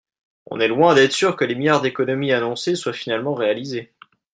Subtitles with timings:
[0.47, 3.93] on est loin d’être sûrs que les milliards d’économies annoncés soient finalement réalisés.